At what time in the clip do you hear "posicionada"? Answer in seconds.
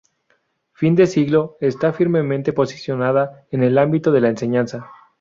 2.53-3.45